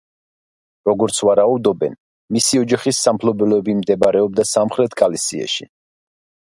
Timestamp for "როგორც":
0.89-1.19